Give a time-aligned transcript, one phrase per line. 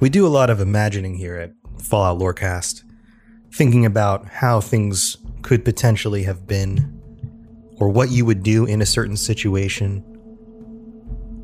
[0.00, 2.84] We do a lot of imagining here at Fallout Lorecast,
[3.52, 6.98] thinking about how things could potentially have been,
[7.78, 10.02] or what you would do in a certain situation.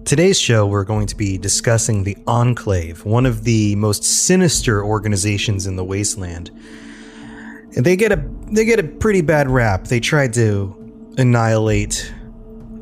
[0.06, 5.66] Today's show, we're going to be discussing the Enclave, one of the most sinister organizations
[5.66, 6.50] in the Wasteland.
[7.72, 9.84] They get a they get a pretty bad rap.
[9.84, 10.74] They tried to
[11.18, 12.10] annihilate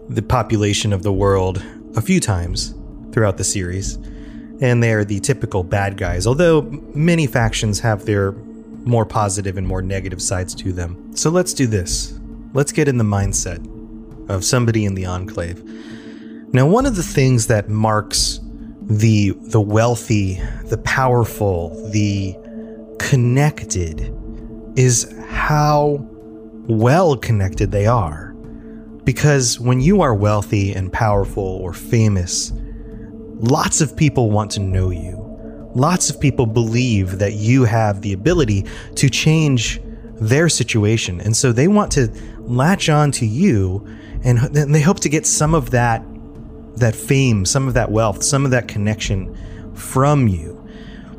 [0.09, 1.65] the population of the world
[1.97, 2.77] a few times
[3.11, 3.99] throughout the series
[4.61, 6.63] and they are the typical bad guys, although
[6.95, 8.33] many factions have their
[8.85, 11.17] more positive and more negative sides to them.
[11.17, 12.19] So let's do this.
[12.53, 13.65] Let's get in the mindset
[14.29, 15.63] of somebody in the Enclave.
[16.53, 18.41] Now, one of the things that marks
[18.83, 22.37] the the wealthy, the powerful, the
[22.99, 24.15] connected
[24.77, 26.07] is how
[26.69, 28.33] well connected they are.
[29.05, 32.53] Because when you are wealthy and powerful or famous,
[33.41, 35.21] Lots of people want to know you.
[35.75, 38.65] Lots of people believe that you have the ability
[38.95, 39.81] to change
[40.21, 41.21] their situation.
[41.21, 42.09] And so they want to
[42.41, 43.87] latch on to you
[44.23, 46.03] and they hope to get some of that
[46.77, 49.33] that fame, some of that wealth, some of that connection
[49.75, 50.61] from you.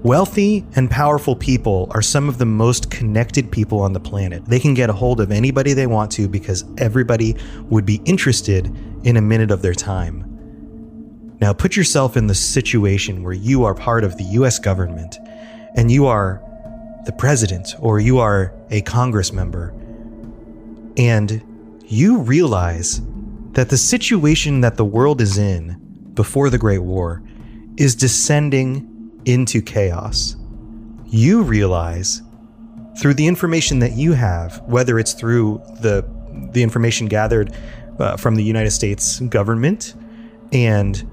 [0.04, 4.46] Wealthy and powerful people are some of the most connected people on the planet.
[4.46, 7.36] They can get a hold of anybody they want to because everybody
[7.70, 8.66] would be interested
[9.04, 10.35] in a minute of their time.
[11.46, 15.20] Now put yourself in the situation where you are part of the US government
[15.76, 16.42] and you are
[17.06, 19.72] the president or you are a Congress member
[20.98, 21.44] and
[21.86, 23.00] you realize
[23.52, 27.22] that the situation that the world is in before the Great War
[27.78, 30.36] is descending into chaos.
[31.06, 32.24] You realize
[33.00, 36.10] through the information that you have, whether it's through the
[36.54, 37.56] the information gathered
[38.00, 39.94] uh, from the United States government
[40.52, 41.08] and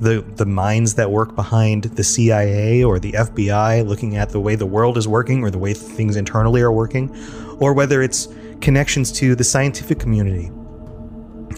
[0.00, 4.54] the the minds that work behind the CIA or the FBI looking at the way
[4.54, 7.14] the world is working or the way things internally are working
[7.60, 8.28] or whether it's
[8.60, 10.50] connections to the scientific community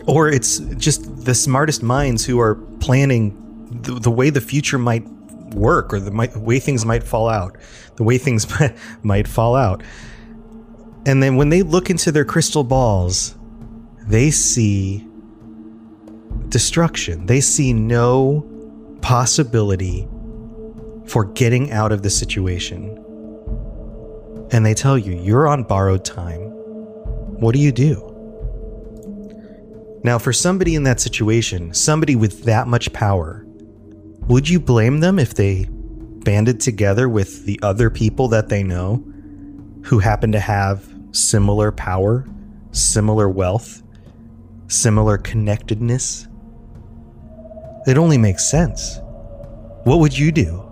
[0.07, 3.43] or it's just the smartest minds who are planning
[3.83, 5.07] the, the way the future might
[5.55, 7.57] work or the might, way things might fall out
[7.97, 8.47] the way things
[9.03, 9.83] might fall out.
[11.07, 13.35] And then when they look into their crystal balls
[14.07, 15.06] they see
[16.49, 17.27] destruction.
[17.27, 18.45] They see no
[19.03, 20.09] possibility
[21.07, 23.03] for getting out of the situation.
[24.51, 26.41] And they tell you, you're on borrowed time.
[27.41, 28.13] What do you do?
[30.03, 33.45] Now, for somebody in that situation, somebody with that much power,
[34.29, 39.05] would you blame them if they banded together with the other people that they know
[39.85, 42.29] who happen to have similar power,
[42.73, 43.83] similar wealth,
[44.69, 46.29] similar connectedness?
[47.87, 48.99] It only makes sense.
[49.85, 50.63] What would you do?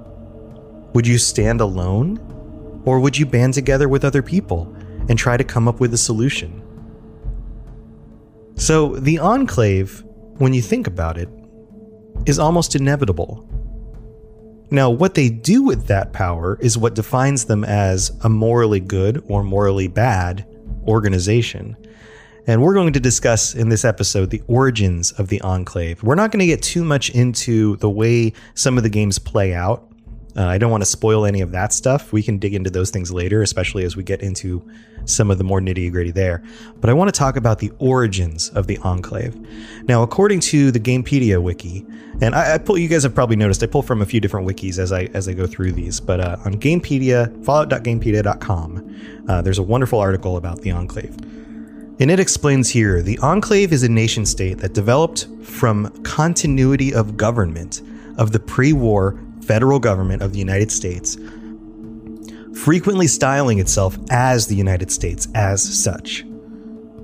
[0.95, 2.19] Would you stand alone?
[2.85, 4.75] Or would you band together with other people
[5.09, 6.61] and try to come up with a solution?
[8.57, 10.05] So, the Enclave,
[10.39, 11.29] when you think about it,
[12.27, 13.49] is almost inevitable.
[14.71, 19.25] Now, what they do with that power is what defines them as a morally good
[19.29, 20.47] or morally bad
[20.87, 21.77] organization.
[22.47, 26.03] And we're going to discuss in this episode the origins of the Enclave.
[26.03, 29.55] We're not going to get too much into the way some of the games play
[29.55, 29.89] out
[30.37, 32.13] Uh, I don't want to spoil any of that stuff.
[32.13, 34.69] We can dig into those things later, especially as we get into
[35.05, 36.43] some of the more nitty gritty there.
[36.81, 39.37] But I want to talk about the origins of the Enclave.
[39.85, 41.87] Now, according to the Gamepedia wiki,
[42.21, 44.49] and I, I pull, you guys have probably noticed, I pull from a few different
[44.49, 46.01] wikis as I as I go through these.
[46.01, 51.15] But uh, on Gamepedia, Fallout.gamepedia.com, uh, there's a wonderful article about the Enclave.
[52.01, 57.17] And it explains here the Enclave is a nation state that developed from continuity of
[57.17, 57.83] government
[58.19, 61.17] of the pre war federal government of the United States,
[62.59, 66.25] frequently styling itself as the United States as such.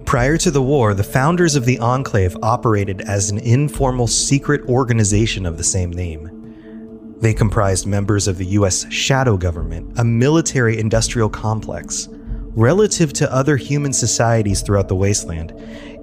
[0.07, 5.47] Prior to the war, the founders of the Enclave operated as an informal secret organization
[5.47, 7.17] of the same name.
[7.21, 12.09] They comprised members of the US shadow government, a military industrial complex.
[12.57, 15.53] Relative to other human societies throughout the wasteland,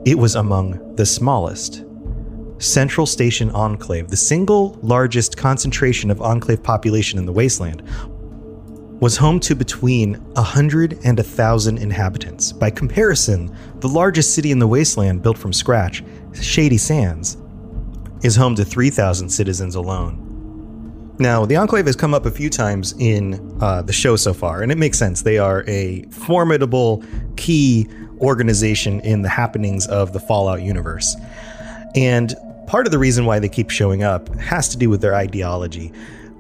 [0.06, 1.84] it was among the smallest.
[2.74, 7.84] Control Station Enclave, the single largest concentration of Enclave population in the wasteland,
[9.02, 12.54] was home to between 100 and 1,000 inhabitants.
[12.54, 16.02] By comparison, the largest city in the wasteland built from scratch,
[16.34, 17.38] Shady Sands,
[18.24, 20.27] is home to 3,000 citizens alone.
[21.20, 24.62] Now, the Enclave has come up a few times in uh, the show so far,
[24.62, 25.24] and it makes sense.
[25.24, 27.04] They are a formidable,
[27.38, 27.88] key
[28.20, 31.16] organization in the happenings of the Fallout universe.
[31.96, 32.36] And
[32.68, 35.92] part of the reason why they keep showing up has to do with their ideology.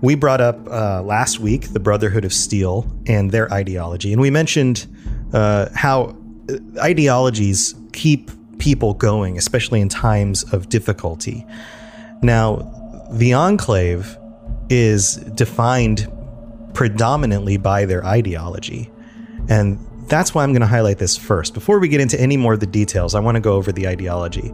[0.01, 4.29] We brought up uh, last week the Brotherhood of Steel and their ideology, and we
[4.29, 4.85] mentioned
[5.33, 6.15] uh, how
[6.49, 11.45] uh, ideologies keep people going, especially in times of difficulty.
[12.21, 14.17] Now, the Enclave
[14.69, 16.11] is defined
[16.73, 18.91] predominantly by their ideology.
[19.49, 21.53] And that's why I'm going to highlight this first.
[21.53, 23.87] Before we get into any more of the details, I want to go over the
[23.87, 24.53] ideology.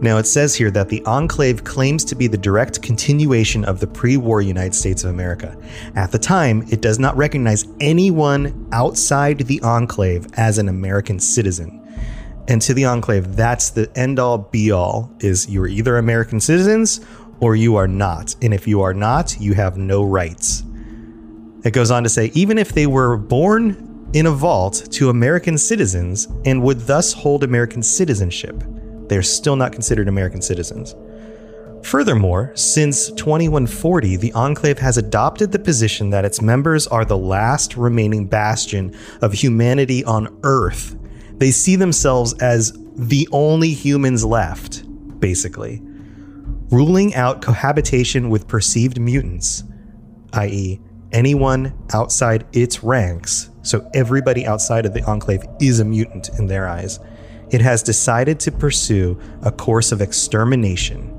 [0.00, 3.86] Now, it says here that the Enclave claims to be the direct continuation of the
[3.86, 5.56] pre war United States of America.
[5.94, 11.80] At the time, it does not recognize anyone outside the Enclave as an American citizen.
[12.48, 17.00] And to the Enclave, that's the end all be all is you're either American citizens
[17.40, 18.34] or you are not.
[18.42, 20.62] And if you are not, you have no rights.
[21.64, 25.58] It goes on to say even if they were born in a vault to American
[25.58, 28.62] citizens and would thus hold American citizenship,
[29.08, 30.94] they're still not considered American citizens.
[31.82, 37.76] Furthermore, since 2140, the Enclave has adopted the position that its members are the last
[37.76, 40.96] remaining bastion of humanity on Earth.
[41.36, 44.84] They see themselves as the only humans left,
[45.20, 45.82] basically.
[46.74, 49.62] Ruling out cohabitation with perceived mutants,
[50.32, 50.80] i.e.,
[51.12, 56.68] anyone outside its ranks, so everybody outside of the Enclave is a mutant in their
[56.68, 56.98] eyes
[57.54, 61.10] it has decided to pursue a course of extermination.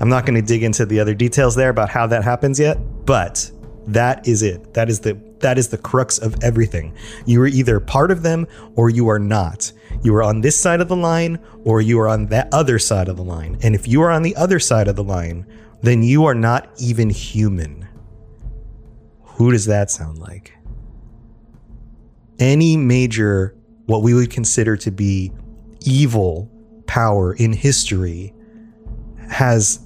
[0.00, 2.78] I'm not going to dig into the other details there about how that happens yet,
[3.04, 3.50] but
[3.86, 4.74] that is it.
[4.74, 6.94] That is the that is the crux of everything.
[7.26, 8.46] You are either part of them
[8.76, 9.72] or you are not.
[10.02, 13.08] You are on this side of the line or you are on that other side
[13.08, 13.58] of the line.
[13.62, 15.46] And if you are on the other side of the line,
[15.82, 17.88] then you are not even human.
[19.22, 20.52] Who does that sound like?
[22.38, 23.54] Any major
[23.86, 25.32] what we would consider to be
[25.82, 26.50] evil
[26.86, 28.34] power in history
[29.28, 29.80] has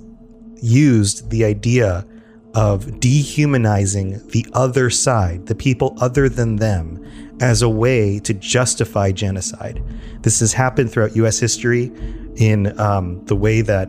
[0.57, 2.07] used the idea
[2.55, 7.05] of dehumanizing the other side, the people other than them,
[7.41, 9.83] as a way to justify genocide.
[10.21, 11.91] This has happened throughout US history
[12.37, 13.89] in um, the way that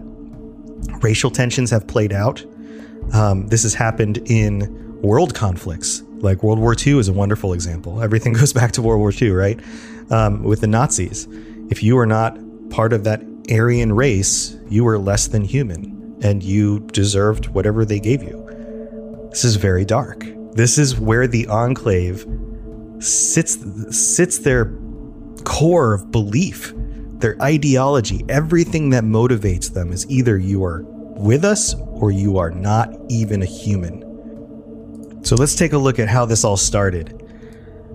[1.02, 2.44] racial tensions have played out.
[3.14, 8.02] Um, this has happened in world conflicts, like World War II is a wonderful example.
[8.02, 9.60] Everything goes back to World War II, right?
[10.10, 11.28] um, with the Nazis.
[11.70, 12.38] If you were not
[12.70, 18.00] part of that Aryan race, you were less than human and you deserved whatever they
[18.00, 18.43] gave you.
[19.34, 20.24] This is very dark.
[20.52, 22.24] This is where the enclave
[23.00, 23.58] sits
[23.90, 24.72] sits their
[25.44, 26.72] core of belief,
[27.14, 30.84] their ideology, everything that motivates them is either you are
[31.18, 34.04] with us or you are not even a human.
[35.26, 37.20] So let's take a look at how this all started.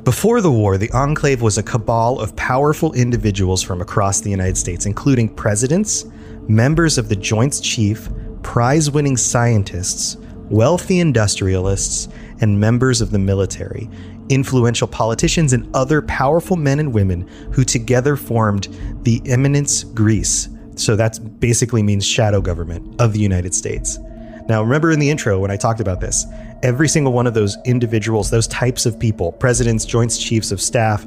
[0.03, 4.59] Before the war, the Enclave was a cabal of powerful individuals from across the United
[4.59, 6.05] States, including presidents,
[6.49, 8.09] members of the Joint Chief,
[8.43, 10.17] prize winning scientists,
[10.51, 12.09] wealthy industrialists,
[12.41, 13.89] and members of the military,
[14.29, 18.69] influential politicians, and other powerful men and women who together formed
[19.03, 20.49] the Eminence Grise.
[20.77, 23.99] So that basically means shadow government of the United States.
[24.49, 26.25] Now, remember in the intro when I talked about this,
[26.63, 31.07] every single one of those individuals, those types of people, presidents, joint chiefs of staff,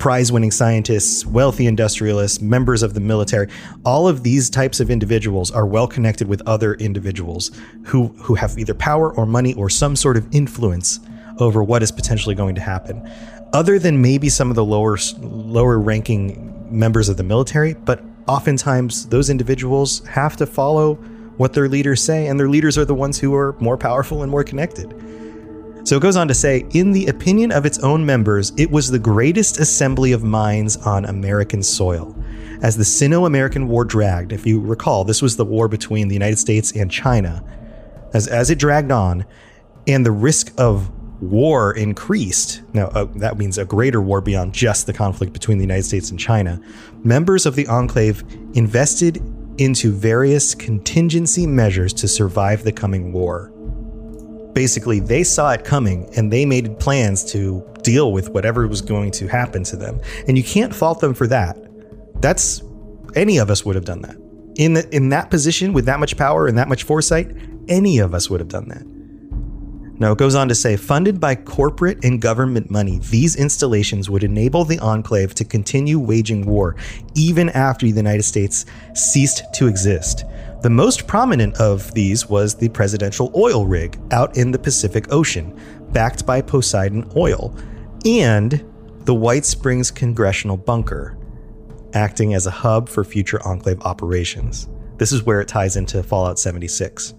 [0.00, 3.48] prize winning scientists, wealthy industrialists, members of the military.
[3.84, 7.50] All of these types of individuals are well connected with other individuals
[7.84, 11.00] who, who have either power or money or some sort of influence
[11.38, 13.08] over what is potentially going to happen.
[13.52, 19.06] Other than maybe some of the lower lower ranking members of the military, but oftentimes
[19.06, 20.94] those individuals have to follow
[21.36, 24.30] what their leaders say, and their leaders are the ones who are more powerful and
[24.30, 24.94] more connected.
[25.82, 28.90] So it goes on to say, in the opinion of its own members, it was
[28.90, 32.14] the greatest assembly of minds on American soil.
[32.62, 36.14] As the Sino American War dragged, if you recall, this was the war between the
[36.14, 37.42] United States and China.
[38.12, 39.24] As, as it dragged on,
[39.86, 40.90] and the risk of
[41.22, 45.64] war increased, now uh, that means a greater war beyond just the conflict between the
[45.64, 46.60] United States and China,
[47.02, 48.22] members of the enclave
[48.54, 49.22] invested
[49.58, 53.52] into various contingency measures to survive the coming war.
[54.52, 59.10] Basically, they saw it coming and they made plans to deal with whatever was going
[59.12, 60.00] to happen to them.
[60.28, 61.56] And you can't fault them for that.
[62.20, 62.62] That's
[63.14, 64.16] any of us would have done that.
[64.56, 67.34] In the, in that position with that much power and that much foresight,
[67.68, 68.84] any of us would have done that.
[70.00, 74.24] Now, it goes on to say funded by corporate and government money, these installations would
[74.24, 76.74] enable the Enclave to continue waging war
[77.14, 78.64] even after the United States
[78.94, 80.24] ceased to exist.
[80.62, 85.58] The most prominent of these was the presidential oil rig out in the Pacific Ocean,
[85.92, 87.56] backed by Poseidon Oil,
[88.04, 88.64] and
[89.04, 91.16] the White Springs Congressional Bunker,
[91.94, 94.68] acting as a hub for future Enclave operations.
[94.98, 97.14] This is where it ties into Fallout 76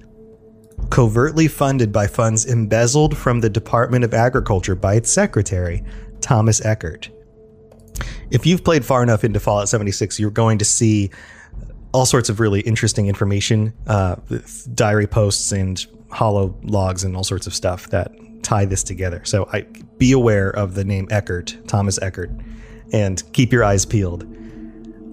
[0.90, 5.84] covertly funded by funds embezzled from the Department of Agriculture by its secretary,
[6.20, 7.10] Thomas Eckert.
[8.30, 11.12] If you've played far enough into Fallout 76, you're going to see
[11.94, 14.16] all sorts of really interesting information, uh,
[14.74, 18.12] diary posts and hollow logs and all sorts of stuff that
[18.44, 19.22] tie this together.
[19.26, 19.62] So I
[19.98, 22.32] be aware of the name Eckert, Thomas Eckert,
[22.92, 24.26] and keep your eyes peeled.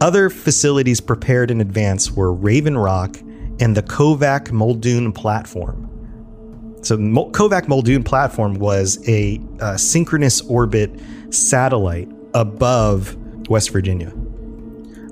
[0.00, 3.16] Other facilities prepared in advance were Raven Rock
[3.60, 5.84] and the Kovac Muldoon platform.
[6.82, 10.92] So, Kovac Muldoon platform was a, a synchronous orbit
[11.30, 13.16] satellite above
[13.48, 14.12] West Virginia.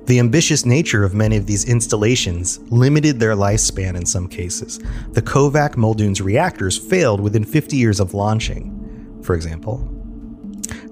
[0.06, 4.78] The ambitious nature of many of these installations limited their lifespan in some cases.
[5.10, 9.92] The Kovac Muldoon's reactors failed within 50 years of launching, for example.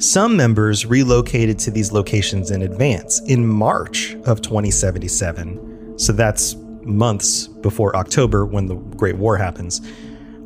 [0.01, 5.97] Some members relocated to these locations in advance in March of 2077.
[5.97, 9.81] So that's months before October when the Great War happens.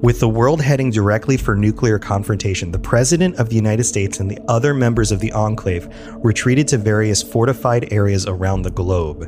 [0.01, 4.31] With the world heading directly for nuclear confrontation, the President of the United States and
[4.31, 5.89] the other members of the Enclave
[6.19, 9.27] retreated to various fortified areas around the globe.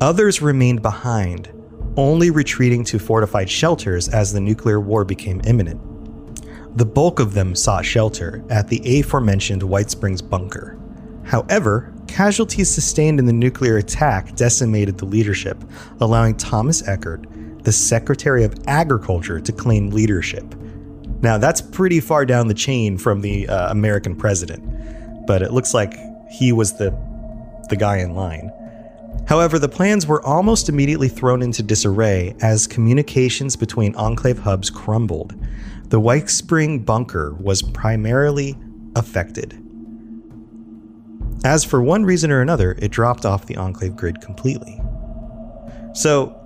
[0.00, 1.52] Others remained behind,
[1.96, 5.80] only retreating to fortified shelters as the nuclear war became imminent.
[6.78, 10.78] The bulk of them sought shelter at the aforementioned White Springs bunker.
[11.24, 15.62] However, Casualties sustained in the nuclear attack decimated the leadership,
[16.00, 17.26] allowing Thomas Eckert,
[17.66, 20.54] the Secretary of Agriculture, to claim leadership.
[21.20, 25.74] Now, that's pretty far down the chain from the uh, American president, but it looks
[25.74, 25.98] like
[26.30, 26.96] he was the,
[27.68, 28.52] the guy in line.
[29.26, 35.34] However, the plans were almost immediately thrown into disarray as communications between Enclave hubs crumbled.
[35.88, 38.56] The White Spring bunker was primarily
[38.94, 39.60] affected.
[41.44, 44.80] As for one reason or another, it dropped off the Enclave grid completely.
[45.94, 46.40] So,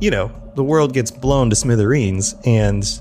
[0.00, 3.00] you know, the world gets blown to smithereens and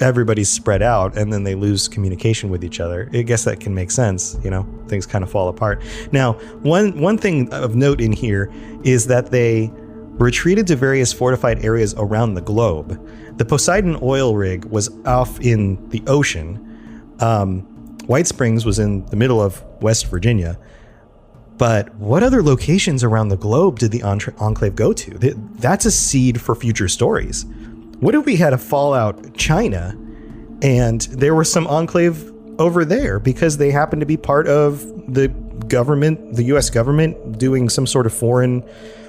[0.00, 3.08] everybody's spread out and then they lose communication with each other.
[3.12, 4.66] I guess that can make sense, you know.
[4.88, 5.82] Things kind of fall apart.
[6.12, 8.52] Now, one one thing of note in here
[8.84, 9.70] is that they
[10.18, 13.00] retreated to various fortified areas around the globe.
[13.38, 16.62] The Poseidon oil rig was off in the ocean.
[17.20, 17.60] Um,
[18.06, 20.58] White Springs was in the middle of West Virginia.
[21.58, 25.34] But what other locations around the globe did the Enclave go to?
[25.58, 27.46] That's a seed for future stories.
[28.00, 29.96] What if we had a Fallout China
[30.62, 34.80] and there was some Enclave over there because they happened to be part of
[35.12, 35.28] the
[35.68, 38.62] government, the US government, doing some sort of foreign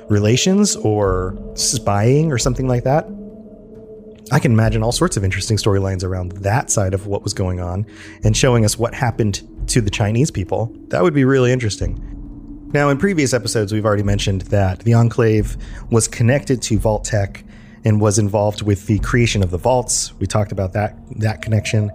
[0.07, 3.05] relations or spying or something like that?
[4.31, 7.59] I can imagine all sorts of interesting storylines around that side of what was going
[7.61, 7.85] on
[8.23, 10.73] and showing us what happened to the Chinese people.
[10.87, 12.16] That would be really interesting.
[12.73, 15.55] Now, in previous episodes, we've already mentioned that the Enclave
[15.89, 17.45] was connected to Vault-Tec
[17.85, 20.13] and was involved with the creation of the vaults.
[20.19, 21.91] We talked about that that connection.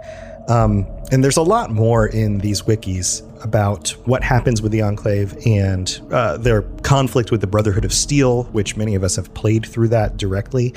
[0.48, 5.36] Um, and there's a lot more in these wikis about what happens with the Enclave
[5.46, 9.66] and uh, their conflict with the Brotherhood of Steel, which many of us have played
[9.66, 10.74] through that directly.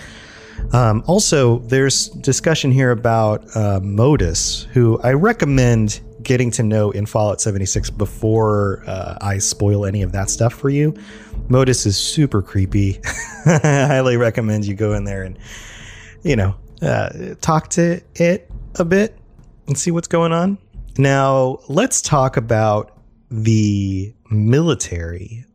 [0.73, 7.05] Um, also, there's discussion here about uh, Modus, who I recommend getting to know in
[7.05, 10.93] Fallout 76 before uh, I spoil any of that stuff for you.
[11.47, 12.99] Modus is super creepy.
[13.45, 15.39] I highly recommend you go in there and,
[16.23, 19.17] you know, uh, talk to it a bit
[19.67, 20.57] and see what's going on.
[20.97, 22.97] Now, let's talk about
[23.29, 25.45] the military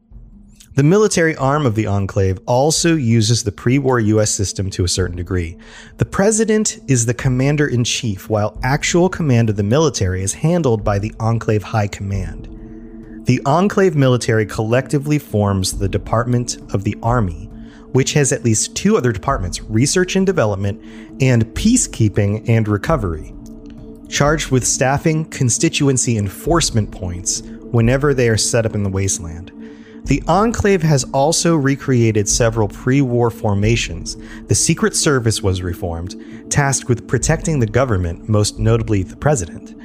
[0.75, 4.89] the military arm of the Enclave also uses the pre war US system to a
[4.89, 5.57] certain degree.
[5.97, 10.85] The president is the commander in chief, while actual command of the military is handled
[10.85, 13.27] by the Enclave High Command.
[13.27, 17.47] The Enclave military collectively forms the Department of the Army,
[17.91, 20.81] which has at least two other departments research and development,
[21.21, 23.35] and peacekeeping and recovery,
[24.09, 29.51] charged with staffing constituency enforcement points whenever they are set up in the wasteland.
[30.11, 34.17] The Enclave has also recreated several pre war formations.
[34.49, 39.77] The Secret Service was reformed, tasked with protecting the government, most notably the president.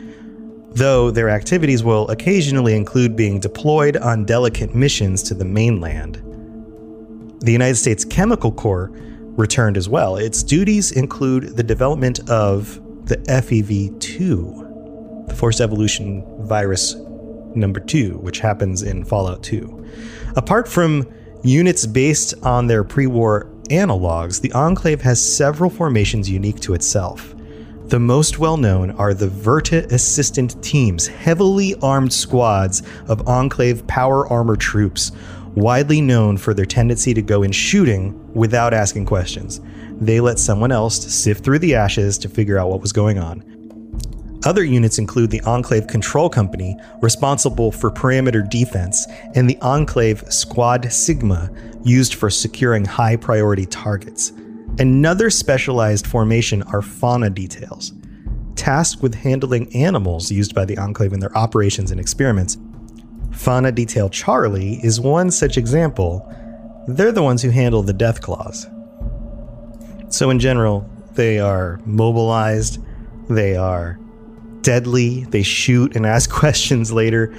[0.75, 6.15] Though their activities will occasionally include being deployed on delicate missions to the mainland.
[7.41, 8.89] The United States Chemical Corps
[9.37, 10.17] returned as well.
[10.17, 16.95] Its duties include the development of the FEV 2, the Forced Evolution Virus
[17.55, 19.85] number 2, which happens in Fallout 2.
[20.35, 21.07] Apart from
[21.43, 27.35] units based on their pre war analogs, the Enclave has several formations unique to itself.
[27.87, 34.27] The most well known are the Verta Assistant Teams, heavily armed squads of Enclave power
[34.27, 35.11] armor troops,
[35.53, 39.61] widely known for their tendency to go in shooting without asking questions.
[40.01, 43.54] They let someone else sift through the ashes to figure out what was going on.
[44.45, 50.91] Other units include the Enclave Control Company, responsible for perimeter defense, and the Enclave Squad
[50.93, 51.49] Sigma,
[51.83, 54.31] used for securing high priority targets.
[54.77, 57.93] Another specialized formation are fauna details.
[58.55, 62.57] Tasked with handling animals used by the Enclave in their operations and experiments,
[63.31, 66.25] Fauna Detail Charlie is one such example.
[66.87, 68.71] They're the ones who handle the deathclaws.
[70.13, 72.79] So, in general, they are mobilized,
[73.29, 73.99] they are
[74.65, 75.23] deadly.
[75.25, 77.33] They shoot and ask questions later.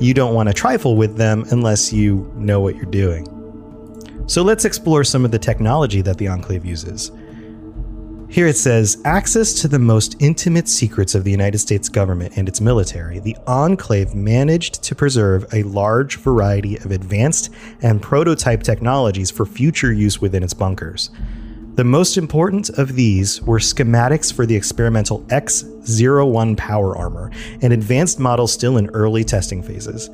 [0.00, 3.26] You don't want to trifle with them unless you know what you're doing.
[4.26, 7.10] So let's explore some of the technology that the Enclave uses.
[8.28, 12.48] Here it says access to the most intimate secrets of the United States government and
[12.48, 13.18] its military.
[13.18, 17.50] The Enclave managed to preserve a large variety of advanced
[17.82, 21.10] and prototype technologies for future use within its bunkers.
[21.74, 27.30] The most important of these were schematics for the experimental X01 power armor,
[27.62, 30.10] an advanced model still in early testing phases.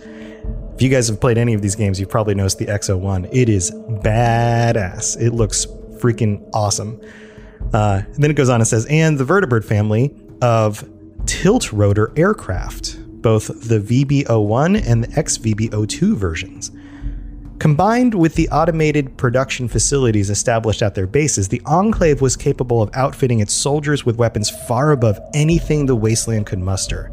[0.75, 3.29] If you guys have played any of these games, you've probably noticed the X01.
[3.33, 5.21] It is badass.
[5.21, 5.67] It looks
[5.97, 7.01] freaking awesome.
[7.73, 10.89] Uh, then it goes on and says, and the vertibird family of
[11.27, 16.71] tilt rotor aircraft, both the VB01 and the XVB02 versions.
[17.59, 22.91] Combined with the automated production facilities established at their bases, the Enclave was capable of
[22.95, 27.11] outfitting its soldiers with weapons far above anything the Wasteland could muster,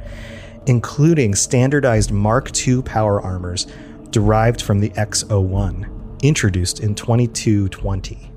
[0.67, 3.65] including standardized Mark II power armors
[4.11, 8.31] derived from the X01, introduced in 2220.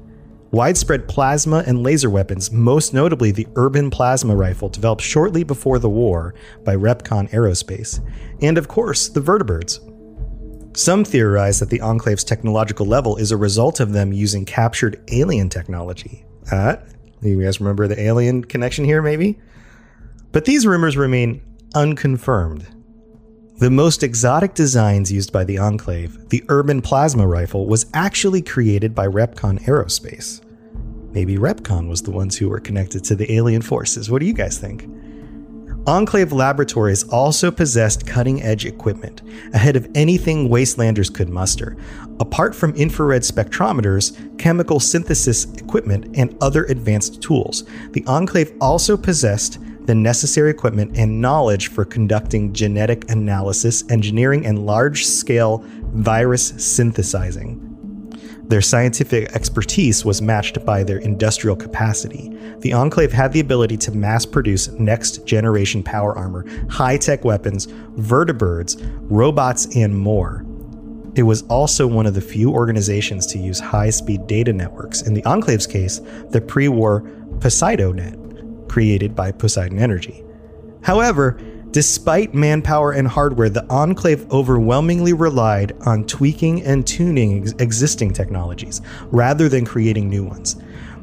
[0.51, 5.91] Widespread plasma and laser weapons, most notably the Urban Plasma Rifle, developed shortly before the
[5.91, 8.01] war by REPCONN Aerospace,
[8.41, 9.81] and of course, the vertibirds,
[10.79, 15.49] some theorize that the Enclave's technological level is a result of them using captured alien
[15.49, 16.25] technology.
[16.53, 16.77] Uh,
[17.21, 19.39] you guys remember the alien connection here, maybe?
[20.31, 21.43] But these rumors remain
[21.75, 22.67] unconfirmed.
[23.59, 28.95] The most exotic designs used by the Enclave, the Urban Plasma Rifle, was actually created
[28.95, 30.41] by REPCONN Aerospace.
[31.13, 34.11] Maybe REPCONN was the ones who were connected to the alien forces.
[34.11, 34.89] What do you guys think?
[35.89, 39.23] Enclave Laboratories also possessed cutting edge equipment,
[39.55, 41.79] ahead of anything Wastelanders could muster.
[42.21, 49.61] Apart from infrared spectrometers, chemical synthesis equipment, and other advanced tools, the Enclave also possessed
[49.87, 57.68] the necessary equipment and knowledge for conducting genetic analysis, engineering, and large scale virus synthesizing.
[58.49, 62.35] Their scientific expertise was matched by their industrial capacity.
[62.61, 67.67] The Enclave had the ability to mass produce next generation power armor, high tech weapons,
[67.97, 68.77] vertibirds,
[69.11, 70.47] robots, and more.
[71.15, 75.13] It was also one of the few organizations to use high speed data networks, in
[75.13, 77.03] the Enclave's case, the pre war
[77.41, 80.25] PoseidoNet, created by Poseidon Energy.
[80.83, 81.39] However,
[81.71, 88.81] Despite manpower and hardware, the Enclave overwhelmingly relied on tweaking and tuning ex- existing technologies
[89.11, 90.57] rather than creating new ones.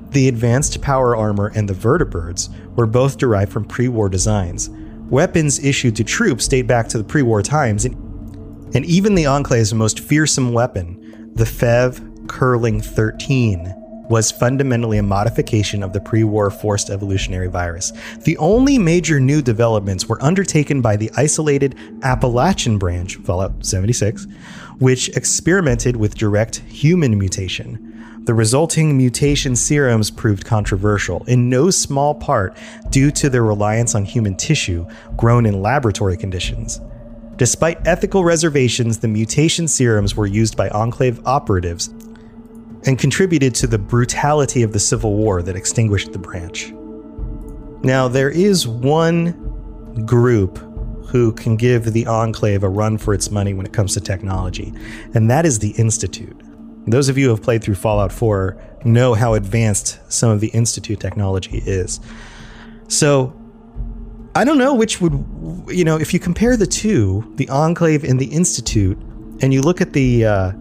[0.10, 4.69] The advanced power armor and the vertibirds were both derived from pre war designs.
[5.10, 7.95] weapons issued to troops date back to the pre war times, and,
[8.75, 15.84] and even the Enclave's most fearsome weapon, the FEV Curling 13, was fundamentally a modification
[15.84, 17.91] of the pre war forced evolutionary virus.
[18.24, 24.28] The only major new developments were undertaken by the isolated Appalachian branch, Fallout 76,
[24.80, 27.91] which experimented with direct human mutation.
[28.26, 32.58] The resulting mutation serums proved controversial, in no small part
[32.89, 36.82] due to their reliance on human tissue grown in laboratory conditions.
[37.38, 41.89] Despite ethical reservations, the mutation serums were used by Enclave operatives
[42.86, 46.71] and contributed to the brutality of the Civil War that extinguished the branch.
[47.84, 50.58] Now, there is one group
[51.08, 54.74] who can give the Enclave a run for its money when it comes to technology,
[55.13, 56.39] and that is the Institute.
[56.88, 60.50] Those of you who have played through Fallout 4 know how advanced some of the
[60.50, 62.00] Institute technology is.
[62.88, 63.34] So,
[64.36, 65.13] I don't know which would,
[65.69, 68.98] you know, if you compare the two, the Enclave and the Institute,
[69.41, 70.52] and you look at the, uh,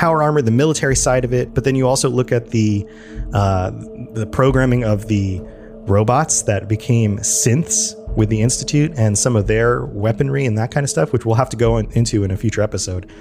[0.00, 2.86] power armor, the military side of it, but then you also look at the
[3.34, 3.70] uh,
[4.14, 5.42] the programming of the
[5.86, 10.84] robots that became synths with the Institute and some of their weaponry and that kind
[10.84, 13.12] of stuff, which we'll have to go in, into in a future episode.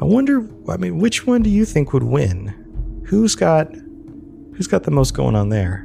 [0.00, 0.48] I wonder.
[0.70, 3.02] I mean, which one do you think would win?
[3.08, 3.70] Who's got
[4.54, 5.84] Who's got the most going on there?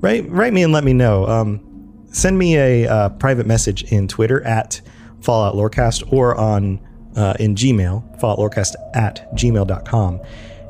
[0.00, 1.24] Write Write me and let me know.
[1.28, 4.80] Um, send me a uh, private message in Twitter at
[5.20, 6.80] Fallout Lorecast or on
[7.18, 10.20] uh, in Gmail, falloutlorecast at gmail.com,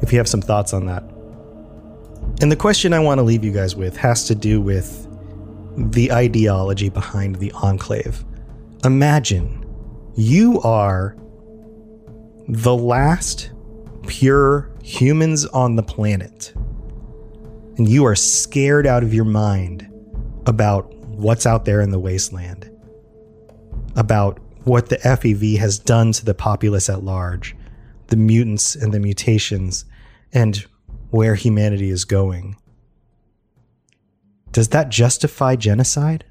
[0.00, 1.02] if you have some thoughts on that.
[2.40, 5.06] And the question I want to leave you guys with has to do with
[5.76, 8.24] the ideology behind the Enclave.
[8.84, 9.64] Imagine
[10.16, 11.16] you are
[12.48, 13.50] the last
[14.06, 16.54] pure humans on the planet,
[17.76, 19.86] and you are scared out of your mind
[20.46, 22.70] about what's out there in the wasteland,
[23.96, 27.56] about what the FEV has done to the populace at large,
[28.08, 29.86] the mutants and the mutations,
[30.32, 30.66] and
[31.10, 32.56] where humanity is going.
[34.52, 36.24] Does that justify genocide?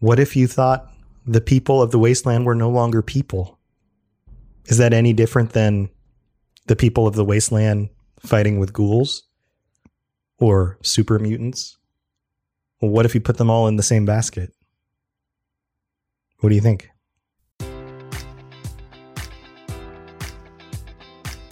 [0.00, 0.92] What if you thought
[1.26, 3.58] the people of the wasteland were no longer people?
[4.66, 5.88] Is that any different than
[6.66, 7.88] the people of the wasteland
[8.20, 9.24] fighting with ghouls
[10.38, 11.78] or super mutants?
[12.80, 14.52] Well, what if you put them all in the same basket?
[16.40, 16.91] What do you think?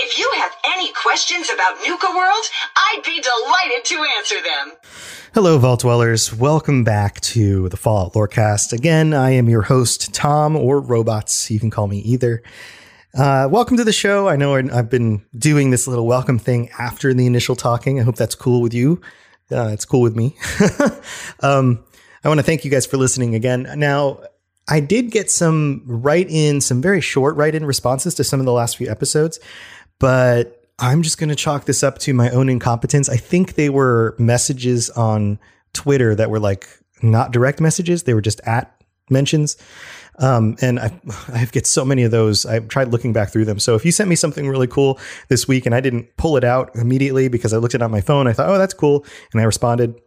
[0.00, 2.44] If you have any questions about Nuka World,
[2.76, 4.76] I'd be delighted to answer them.
[5.34, 6.32] Hello, Vault Dwellers.
[6.32, 8.72] Welcome back to the Fallout Lorecast.
[8.72, 11.50] Again, I am your host, Tom, or Robots.
[11.50, 12.44] You can call me either.
[13.12, 14.28] Uh, welcome to the show.
[14.28, 17.98] I know I've been doing this little welcome thing after the initial talking.
[17.98, 19.00] I hope that's cool with you.
[19.50, 20.36] Uh, it's cool with me.
[21.40, 21.82] um,
[22.22, 23.68] I want to thank you guys for listening again.
[23.74, 24.20] Now,
[24.68, 28.46] I did get some write in, some very short write in responses to some of
[28.46, 29.40] the last few episodes
[29.98, 33.08] but I'm just going to chalk this up to my own incompetence.
[33.08, 35.38] I think they were messages on
[35.72, 36.68] Twitter that were like
[37.02, 38.74] not direct messages, they were just at
[39.10, 39.56] mentions.
[40.18, 41.00] Um, and I,
[41.32, 42.46] I get so many of those.
[42.46, 43.58] I've tried looking back through them.
[43.58, 46.44] So if you sent me something really cool this week and I didn't pull it
[46.44, 49.04] out immediately because I looked it on my phone, I thought, oh, that's cool.
[49.32, 50.00] And I responded.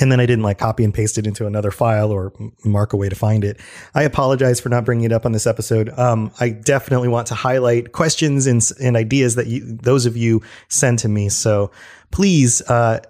[0.00, 2.32] And then I didn't like copy and paste it into another file or
[2.64, 3.60] mark a way to find it.
[3.94, 5.90] I apologize for not bringing it up on this episode.
[5.98, 10.42] Um, I definitely want to highlight questions and, and ideas that you, those of you
[10.68, 11.28] send to me.
[11.28, 11.70] So
[12.10, 13.00] please uh,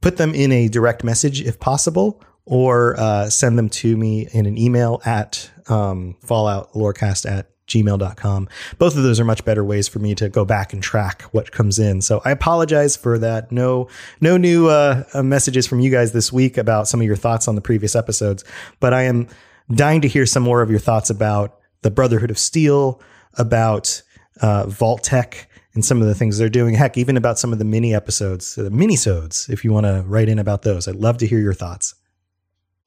[0.00, 4.46] put them in a direct message if possible, or uh, send them to me in
[4.46, 8.48] an email at um, falloutlorecast at gmail.com.
[8.78, 11.52] Both of those are much better ways for me to go back and track what
[11.52, 12.02] comes in.
[12.02, 13.50] So I apologize for that.
[13.50, 13.88] No,
[14.20, 17.48] no new uh, uh, messages from you guys this week about some of your thoughts
[17.48, 18.44] on the previous episodes,
[18.80, 19.28] but I am
[19.72, 23.00] dying to hear some more of your thoughts about the Brotherhood of Steel,
[23.34, 24.02] about
[24.42, 26.74] uh, Vault-Tec, and some of the things they're doing.
[26.74, 30.28] Heck, even about some of the mini episodes, the mini-sodes, if you want to write
[30.28, 30.88] in about those.
[30.88, 31.94] I'd love to hear your thoughts.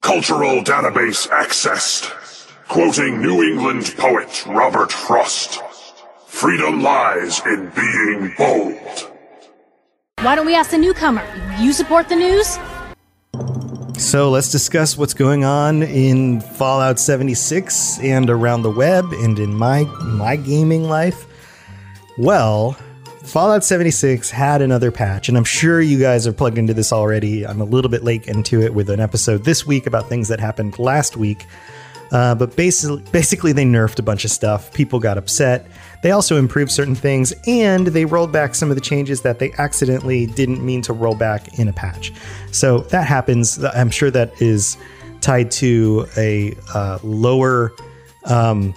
[0.02, 2.12] Cultural database accessed.
[2.68, 5.62] Quoting New England poet Robert Frost.
[6.26, 9.10] Freedom lies in being bold.
[10.20, 11.24] Why don't we ask the newcomer?
[11.58, 12.58] You support the news?
[13.98, 19.54] So let's discuss what's going on in Fallout 76 and around the web and in
[19.54, 21.26] my my gaming life.
[22.18, 22.76] Well,
[23.24, 27.46] Fallout 76 had another patch, and I'm sure you guys are plugged into this already.
[27.46, 30.40] I'm a little bit late into it with an episode this week about things that
[30.40, 31.46] happened last week.
[32.12, 34.72] Uh, but basically, basically, they nerfed a bunch of stuff.
[34.72, 35.66] People got upset.
[36.02, 39.52] They also improved certain things, and they rolled back some of the changes that they
[39.52, 42.12] accidentally didn't mean to roll back in a patch.
[42.52, 43.62] So that happens.
[43.64, 44.76] I'm sure that is
[45.20, 47.72] tied to a uh, lower
[48.26, 48.74] um,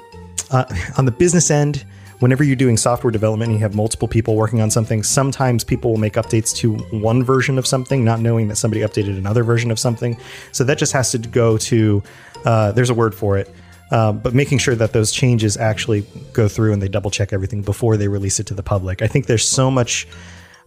[0.52, 0.66] uh,
[0.98, 1.86] on the business end
[2.20, 5.92] whenever you're doing software development and you have multiple people working on something, sometimes people
[5.92, 9.72] will make updates to one version of something, not knowing that somebody updated another version
[9.72, 10.18] of something.
[10.52, 12.04] So that just has to go to,
[12.46, 13.54] uh, there's a word for it.
[13.90, 17.62] Uh, but making sure that those changes actually go through and they double check everything
[17.62, 19.02] before they release it to the public.
[19.02, 20.08] I think there's so much,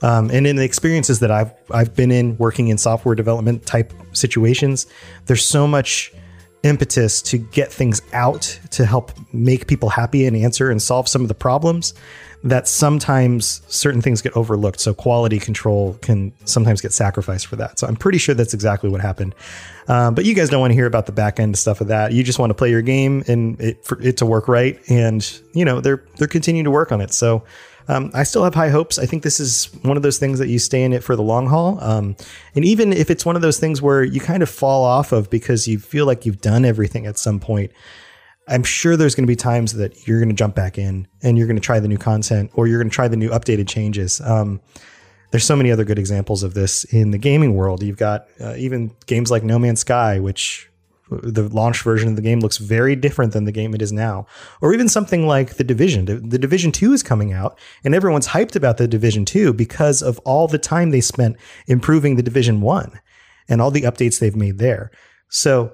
[0.00, 3.92] um, and in the experiences that I've I've been in working in software development type
[4.12, 4.86] situations,
[5.26, 6.14] there's so much
[6.62, 11.22] impetus to get things out to help make people happy and answer and solve some
[11.22, 11.94] of the problems
[12.42, 14.80] that sometimes certain things get overlooked.
[14.80, 17.78] So quality control can sometimes get sacrificed for that.
[17.78, 19.34] So I'm pretty sure that's exactly what happened.
[19.88, 22.12] Um, but you guys don't want to hear about the back end stuff of that.
[22.12, 24.80] You just want to play your game and it, for it to work right.
[24.88, 27.12] And you know they're they're continuing to work on it.
[27.12, 27.44] So
[27.90, 29.00] um, I still have high hopes.
[29.00, 31.22] I think this is one of those things that you stay in it for the
[31.22, 31.82] long haul.
[31.82, 32.16] Um,
[32.54, 35.28] and even if it's one of those things where you kind of fall off of
[35.28, 37.72] because you feel like you've done everything at some point,
[38.46, 41.36] I'm sure there's going to be times that you're going to jump back in and
[41.36, 43.66] you're going to try the new content or you're going to try the new updated
[43.66, 44.20] changes.
[44.20, 44.60] Um,
[45.32, 47.82] there's so many other good examples of this in the gaming world.
[47.82, 50.69] You've got uh, even games like No Man's Sky, which
[51.10, 54.26] the launch version of the game looks very different than the game it is now.
[54.60, 56.04] Or even something like The Division.
[56.04, 60.18] The Division 2 is coming out, and everyone's hyped about The Division 2 because of
[60.20, 63.00] all the time they spent improving The Division 1
[63.48, 64.90] and all the updates they've made there.
[65.28, 65.72] So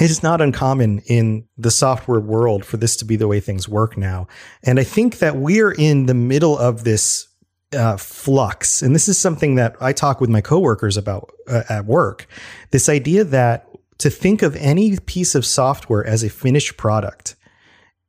[0.00, 3.68] it is not uncommon in the software world for this to be the way things
[3.68, 4.26] work now.
[4.62, 7.28] And I think that we're in the middle of this
[7.74, 8.82] uh, flux.
[8.82, 12.26] And this is something that I talk with my coworkers about uh, at work.
[12.70, 13.66] This idea that
[14.02, 17.36] to think of any piece of software as a finished product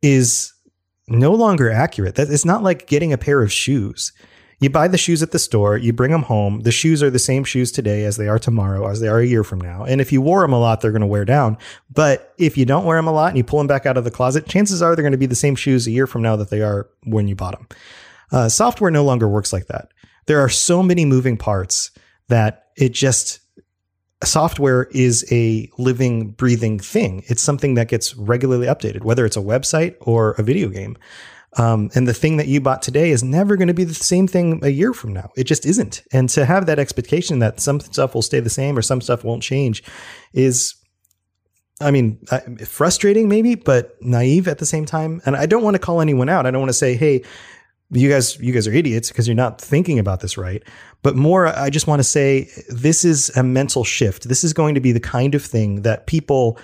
[0.02, 0.52] is
[1.08, 2.16] no longer accurate.
[2.16, 4.12] That it's not like getting a pair of shoes.
[4.60, 6.62] You buy the shoes at the store, you bring them home.
[6.62, 9.26] The shoes are the same shoes today as they are tomorrow, as they are a
[9.26, 9.84] year from now.
[9.84, 11.60] And if you wore them a lot, they're going to wear down.
[11.92, 14.04] But if you don't wear them a lot and you pull them back out of
[14.04, 16.36] the closet, chances are they're going to be the same shoes a year from now
[16.38, 17.68] that they are when you bought them.
[18.32, 19.90] Uh, software no longer works like that.
[20.26, 21.92] There are so many moving parts
[22.30, 23.42] that it just
[24.26, 27.24] software is a living, breathing thing.
[27.28, 30.98] It's something that gets regularly updated, whether it's a website or a video game.
[31.58, 34.28] Um, and the thing that you bought today is never going to be the same
[34.28, 35.30] thing a year from now.
[35.36, 36.02] It just isn't.
[36.12, 39.24] And to have that expectation that some stuff will stay the same or some stuff
[39.24, 39.84] won't change
[40.34, 40.74] is,
[41.80, 42.20] I mean,
[42.66, 45.22] frustrating maybe, but naive at the same time.
[45.26, 46.48] And I don't want to call anyone out.
[46.48, 47.24] I don't want to say, hey,
[47.94, 50.64] you guys you guys are idiots because you're not thinking about this right.
[51.02, 54.28] But more i just want to say this is a mental shift.
[54.28, 56.58] This is going to be the kind of thing that people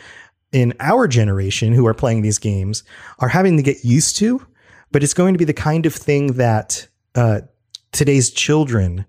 [0.52, 2.84] in our generation who are playing these games
[3.20, 4.46] are having to get used to
[4.92, 7.42] but it's going to be the kind of thing that uh,
[7.92, 9.06] today's children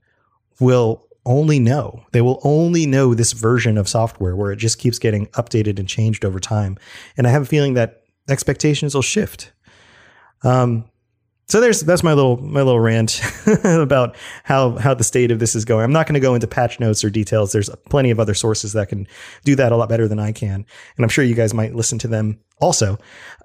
[0.59, 2.04] will only know.
[2.12, 5.88] They will only know this version of software where it just keeps getting updated and
[5.88, 6.78] changed over time.
[7.16, 9.52] And i have a feeling that expectations will shift.
[10.42, 10.85] Um,
[11.50, 13.20] so there's that's my little my little rant
[13.64, 15.84] about how how the state of this is going.
[15.84, 17.52] I'm not going to go into patch notes or details.
[17.52, 19.06] There's plenty of other sources that can
[19.44, 20.64] do that a lot better than I can,
[20.96, 22.98] and I'm sure you guys might listen to them also.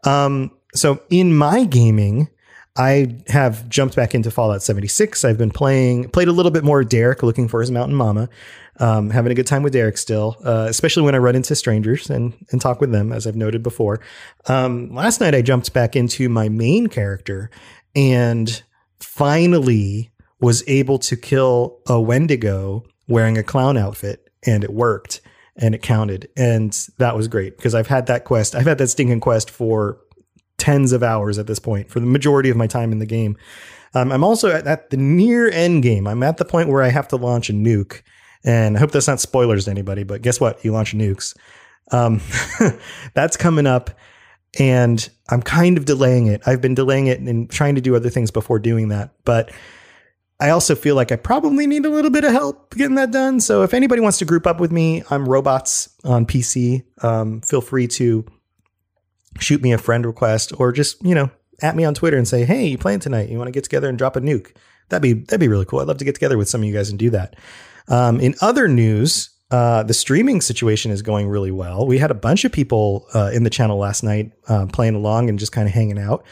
[0.03, 2.29] Um, so in my gaming,
[2.77, 5.23] I have jumped back into Fallout 76.
[5.23, 8.29] I've been playing, played a little bit more Derek, looking for his mountain mama.
[8.77, 12.09] Um, having a good time with Derek still, uh, especially when I run into strangers
[12.09, 14.01] and, and talk with them, as I've noted before.
[14.47, 17.49] Um, last night I jumped back into my main character
[17.95, 18.63] and
[18.99, 25.21] finally was able to kill a Wendigo wearing a clown outfit, and it worked
[25.57, 26.27] and it counted.
[26.35, 29.99] And that was great because I've had that quest, I've had that stinking quest for
[30.57, 33.37] tens of hours at this point for the majority of my time in the game.
[33.93, 36.07] Um, I'm also at, at, the near end game.
[36.07, 38.01] I'm at the point where I have to launch a nuke.
[38.43, 40.63] And I hope that's not spoilers to anybody, but guess what?
[40.63, 41.35] You launch nukes.
[41.91, 42.21] Um,
[43.13, 43.91] that's coming up.
[44.57, 46.41] And I'm kind of delaying it.
[46.45, 49.11] I've been delaying it and trying to do other things before doing that.
[49.25, 49.51] But
[50.39, 53.39] I also feel like I probably need a little bit of help getting that done.
[53.39, 56.83] So if anybody wants to group up with me, I'm robots on PC.
[57.03, 58.25] Um, feel free to
[59.39, 61.29] shoot me a friend request or just, you know,
[61.61, 63.29] at me on Twitter and say, "Hey, you playing tonight?
[63.29, 64.55] You want to get together and drop a nuke?"
[64.89, 65.79] That'd be that'd be really cool.
[65.79, 67.35] I'd love to get together with some of you guys and do that.
[67.87, 71.85] Um, in other news, uh, the streaming situation is going really well.
[71.85, 75.29] We had a bunch of people uh, in the channel last night uh, playing along
[75.29, 76.25] and just kind of hanging out.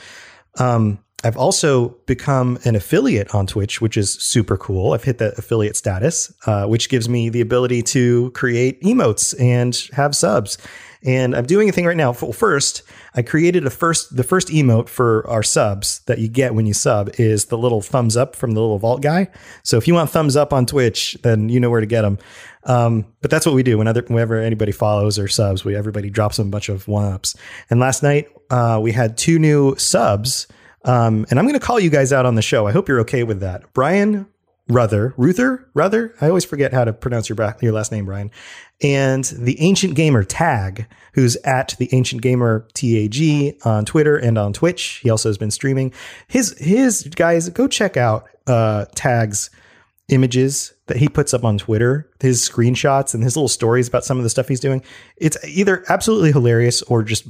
[0.59, 4.93] Um, I've also become an affiliate on Twitch, which is super cool.
[4.93, 9.73] I've hit the affiliate status, uh, which gives me the ability to create emotes and
[9.93, 10.57] have subs.
[11.05, 12.15] And I'm doing a thing right now.
[12.21, 12.81] Well, first,
[13.13, 16.73] I created a first the first emote for our subs that you get when you
[16.73, 19.27] sub is the little thumbs up from the little vault guy.
[19.63, 22.19] So if you want thumbs up on Twitch, then you know where to get them.
[22.63, 25.65] Um, but that's what we do whenever, whenever anybody follows or subs.
[25.65, 27.35] We everybody drops them a bunch of one ups.
[27.69, 30.47] And last night uh, we had two new subs.
[30.85, 32.67] Um, and I'm going to call you guys out on the show.
[32.67, 33.71] I hope you're okay with that.
[33.73, 34.25] Brian
[34.69, 36.15] Ruther, Ruther, Ruther.
[36.21, 38.31] I always forget how to pronounce your your last name, Brian.
[38.81, 44.53] And the Ancient Gamer Tag, who's at the Ancient Gamer TAG on Twitter and on
[44.53, 45.01] Twitch.
[45.03, 45.93] He also has been streaming.
[46.27, 49.49] His his guys, go check out uh, Tag's
[50.09, 54.17] images that he puts up on Twitter, his screenshots and his little stories about some
[54.17, 54.83] of the stuff he's doing.
[55.17, 57.25] It's either absolutely hilarious or just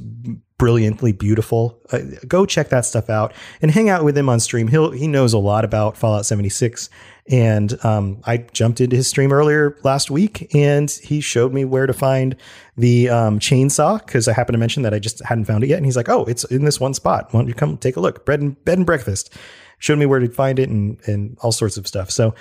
[0.58, 1.80] brilliantly beautiful.
[1.92, 4.68] Uh, go check that stuff out and hang out with him on stream.
[4.68, 6.90] He'll he knows a lot about Fallout 76
[7.30, 11.86] and um, I jumped into his stream earlier last week and he showed me where
[11.86, 12.36] to find
[12.76, 15.78] the um, chainsaw because I happened to mention that I just hadn't found it yet.
[15.78, 17.28] And he's like, "Oh, it's in this one spot.
[17.30, 18.26] Why don't you come take a look?
[18.26, 19.32] Bread and bed and breakfast."
[19.78, 22.10] Showed me where to find it and and all sorts of stuff.
[22.10, 22.34] So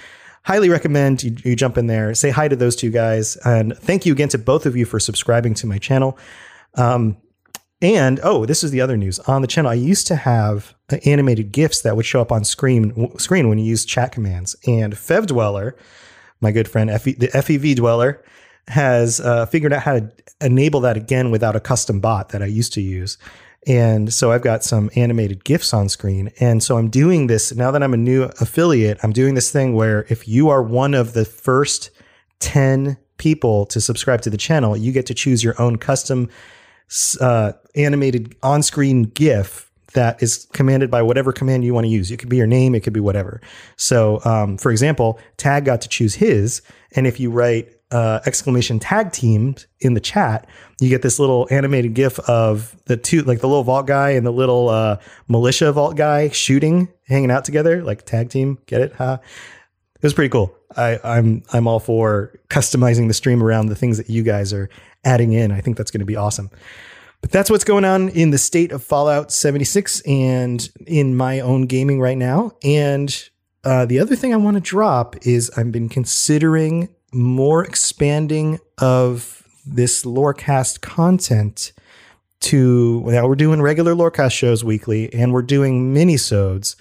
[0.44, 4.06] highly recommend you, you jump in there, say hi to those two guys, and thank
[4.06, 6.18] you again to both of you for subscribing to my channel.
[6.76, 7.18] Um,
[7.82, 9.72] and oh, this is the other news on the channel.
[9.72, 10.74] I used to have
[11.08, 14.56] animated GIFs that would show up on screen screen when you use chat commands.
[14.68, 15.76] And Fev Dweller,
[16.42, 18.24] my good friend, the FEV Dweller,
[18.68, 22.46] has uh, figured out how to enable that again without a custom bot that I
[22.46, 23.18] used to use.
[23.66, 26.32] And so I've got some animated GIFs on screen.
[26.40, 29.00] And so I'm doing this now that I'm a new affiliate.
[29.04, 31.90] I'm doing this thing where if you are one of the first
[32.40, 36.30] 10 people to subscribe to the channel, you get to choose your own custom
[37.22, 42.12] uh, animated on screen GIF that is commanded by whatever command you want to use.
[42.12, 43.42] It could be your name, it could be whatever.
[43.76, 46.62] So, um, for example, Tag got to choose his.
[46.96, 50.48] And if you write uh, exclamation tag team in the chat,
[50.80, 54.26] you get this little animated GIF of the two, like the little vault guy and
[54.26, 58.58] the little uh, militia vault guy shooting, hanging out together, like tag team.
[58.66, 58.94] Get it?
[58.94, 59.20] Huh?
[59.96, 60.56] It was pretty cool.
[60.76, 64.70] I, I'm I'm all for customizing the stream around the things that you guys are
[65.06, 65.52] adding in.
[65.52, 66.50] I think that's going to be awesome.
[67.24, 71.68] But that's what's going on in the state of Fallout 76 and in my own
[71.68, 72.52] gaming right now.
[72.66, 73.30] And
[73.64, 79.48] uh, the other thing I want to drop is I've been considering more expanding of
[79.66, 81.72] this lorecast content
[82.42, 86.76] to now we're doing regular lorecast shows weekly and we're doing mini-sodes.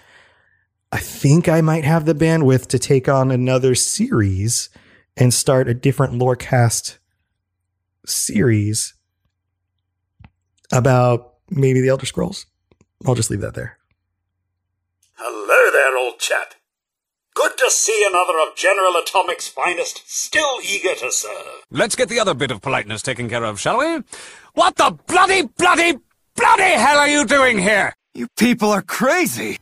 [0.91, 4.71] I think I might have the bandwidth to take on another series
[5.17, 6.99] and start a different lorecast
[8.05, 8.95] series
[10.73, 12.47] about maybe the Elder Scrolls.
[13.07, 13.79] I'll just leave that there.
[15.15, 16.55] Hello there, old chap.
[17.35, 21.65] Good to see another of General Atomic's finest, still eager to serve.
[21.71, 24.03] Let's get the other bit of politeness taken care of, shall we?
[24.55, 25.99] What the bloody, bloody,
[26.37, 27.95] bloody hell are you doing here?
[28.15, 29.59] You people are crazy.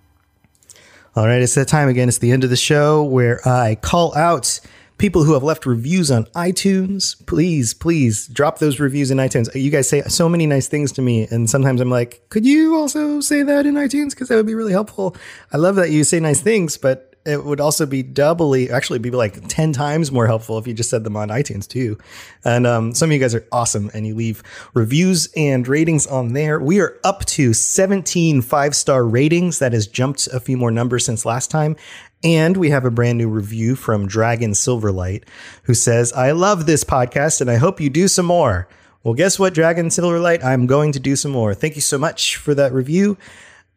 [1.14, 2.09] All right, it's that time again.
[2.09, 4.61] It's the end of the show where I call out
[5.01, 9.53] people who have left reviews on iTunes, please, please drop those reviews in iTunes.
[9.55, 11.27] You guys say so many nice things to me.
[11.31, 14.11] And sometimes I'm like, could you also say that in iTunes?
[14.11, 15.16] Because that would be really helpful.
[15.55, 19.11] I love that you say nice things, but it would also be doubly, actually, be
[19.11, 21.99] like 10 times more helpful if you just said them on iTunes too.
[22.45, 24.43] And um, some of you guys are awesome and you leave
[24.74, 26.61] reviews and ratings on there.
[26.61, 29.59] We are up to 17 five star ratings.
[29.59, 31.77] That has jumped a few more numbers since last time.
[32.23, 35.25] And we have a brand new review from Dragon Silverlight
[35.64, 38.68] who says, I love this podcast and I hope you do some more.
[39.03, 40.45] Well, guess what, Dragon Silverlight?
[40.45, 41.55] I'm going to do some more.
[41.55, 43.16] Thank you so much for that review.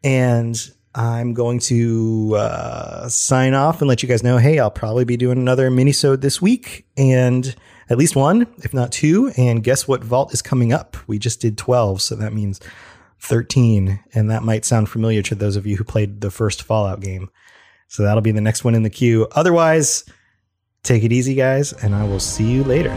[0.02, 0.60] And
[0.94, 5.16] I'm going to uh, sign off and let you guys know hey, I'll probably be
[5.16, 7.54] doing another minisode this week and
[7.88, 9.32] at least one, if not two.
[9.36, 10.96] And guess what vault is coming up?
[11.06, 12.60] We just did 12, so that means
[13.20, 14.00] 13.
[14.14, 17.30] And that might sound familiar to those of you who played the first Fallout game.
[17.94, 19.28] So that'll be the next one in the queue.
[19.36, 20.04] Otherwise,
[20.82, 22.90] take it easy, guys, and I will see you later.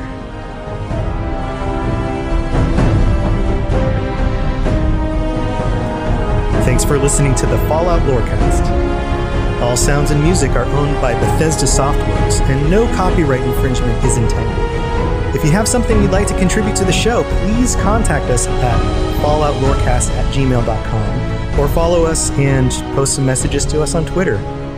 [6.66, 9.62] Thanks for listening to the Fallout Lorecast.
[9.62, 15.36] All sounds and music are owned by Bethesda Softworks, and no copyright infringement is intended.
[15.36, 19.22] If you have something you'd like to contribute to the show, please contact us at
[19.22, 24.42] falloutlorecast at gmail.com or follow us and post some messages to us on Twitter